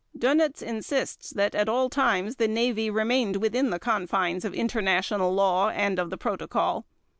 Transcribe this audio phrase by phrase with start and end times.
[0.17, 5.69] Dönitz insists that at all times the Navy remained within the confines of international law
[5.69, 6.87] and of the Protocol.